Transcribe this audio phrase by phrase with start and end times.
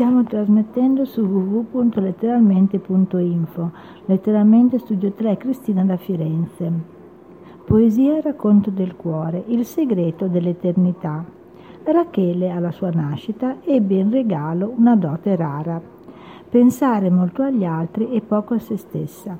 [0.00, 3.70] Stiamo trasmettendo su www.letteralmente.info,
[4.06, 6.72] letteralmente studio 3 Cristina da Firenze.
[7.66, 11.22] Poesia racconto del cuore, il segreto dell'eternità.
[11.84, 15.78] Rachele alla sua nascita ebbe in regalo una dote rara,
[16.48, 19.36] pensare molto agli altri e poco a se stessa.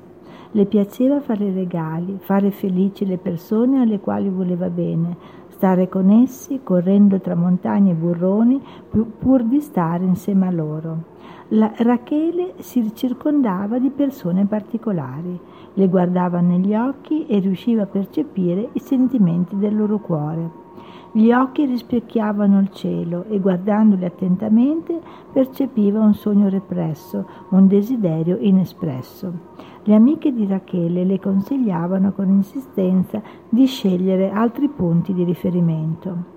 [0.51, 6.61] Le piaceva fare regali, fare felici le persone alle quali voleva bene, stare con essi,
[6.63, 11.03] correndo tra montagne e burroni, pur di stare insieme a loro.
[11.49, 15.39] La Rachele si circondava di persone particolari,
[15.75, 20.49] le guardava negli occhi e riusciva a percepire i sentimenti del loro cuore.
[21.13, 24.97] Gli occhi rispecchiavano il cielo e guardandoli attentamente
[25.33, 29.33] percepiva un sogno represso, un desiderio inespresso.
[29.83, 36.30] Le amiche di Rachele le consigliavano con insistenza di scegliere altri punti di riferimento.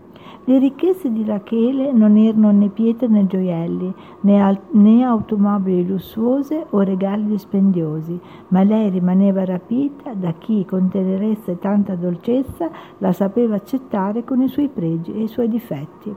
[0.46, 6.66] Le ricchezze di Rachele non erano né pietre né gioielli, né, al- né, automobili lussuose
[6.68, 13.12] o regali dispendiosi, ma lei rimaneva rapita da chi con tenerezza e tanta dolcezza la
[13.12, 16.14] sapeva accettare con i suoi pregi e i suoi difetti.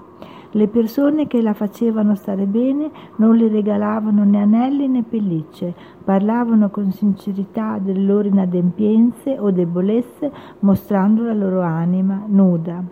[0.52, 6.70] Le persone che la facevano stare bene non le regalavano né anelli né pellicce, parlavano
[6.70, 12.84] con sincerità delle loro inadempienze o debolezze, mostrando la loro anima nuda.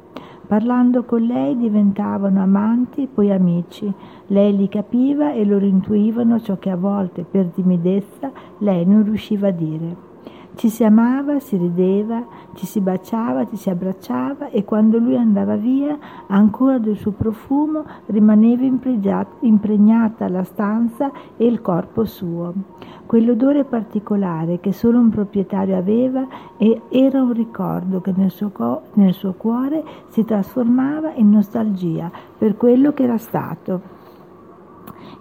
[0.47, 3.91] Parlando con lei diventavano amanti, poi amici.
[4.27, 9.47] Lei li capiva e loro intuivano ciò che a volte, per timidezza, lei non riusciva
[9.47, 10.14] a dire.
[10.55, 15.57] Ci si amava, si rideva, ci si baciava, ci si abbracciava e quando lui andava
[15.57, 22.53] via, ancora del suo profumo rimaneva impregnata la stanza e il corpo suo.
[23.05, 26.25] Quell'odore particolare che solo un proprietario aveva
[26.89, 32.55] era un ricordo che nel suo, co- nel suo cuore si trasformava in nostalgia per
[32.55, 33.94] quello che era stato.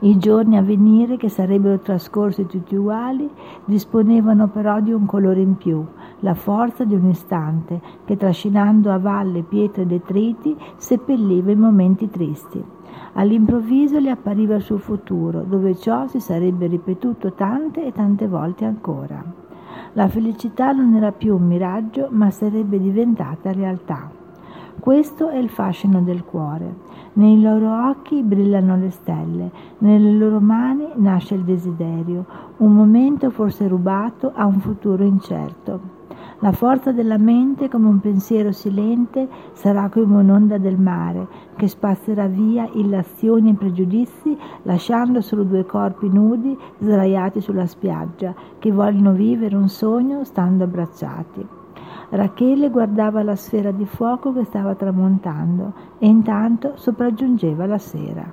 [0.04, 3.26] I giorni a venire, che sarebbero trascorsi tutti uguali,
[3.64, 5.82] disponevano però di un colore in più,
[6.20, 12.10] la forza di un istante che trascinando a valle pietre e detriti seppelliva i momenti
[12.10, 12.62] tristi.
[13.14, 18.66] All'improvviso le appariva il suo futuro, dove ciò si sarebbe ripetuto tante e tante volte
[18.66, 19.24] ancora.
[19.94, 24.22] La felicità non era più un miraggio, ma sarebbe diventata realtà.
[24.84, 26.74] Questo è il fascino del cuore.
[27.14, 32.26] Nei loro occhi brillano le stelle, nelle loro mani nasce il desiderio,
[32.58, 35.80] un momento forse rubato a un futuro incerto.
[36.40, 42.26] La forza della mente, come un pensiero silente, sarà come un'onda del mare, che spazzerà
[42.26, 49.56] via illazioni e pregiudizi, lasciando solo due corpi nudi sdraiati sulla spiaggia, che vogliono vivere
[49.56, 51.63] un sogno stando abbracciati.
[52.14, 58.24] Rachele guardava la sfera di fuoco che stava tramontando e intanto sopraggiungeva la sera.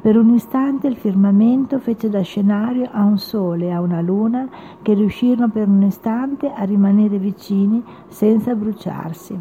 [0.00, 4.48] Per un istante il firmamento fece da scenario a un sole e a una luna
[4.82, 9.36] che riuscirono per un istante a rimanere vicini senza bruciarsi.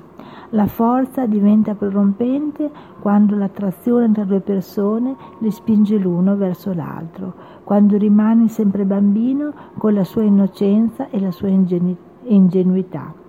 [0.50, 7.32] La forza diventa prorompente quando l'attrazione tra due persone li spinge l'uno verso l'altro,
[7.64, 13.22] quando rimani sempre bambino con la sua innocenza e la sua ingenuità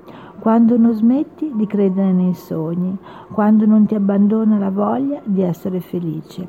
[0.45, 2.99] quando non smetti di credere nei sogni,
[3.33, 6.47] quando non ti abbandona la voglia di essere felice.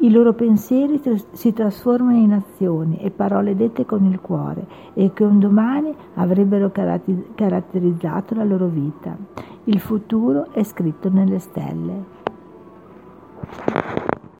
[0.00, 1.00] I loro pensieri
[1.32, 6.70] si trasformano in azioni e parole dette con il cuore e che un domani avrebbero
[6.70, 9.16] caratterizzato la loro vita.
[9.64, 12.04] Il futuro è scritto nelle stelle.